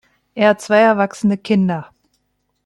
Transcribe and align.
Er 0.33 0.49
hat 0.49 0.61
zwei 0.61 0.79
erwachsene 0.79 1.37
Kinder. 1.37 1.91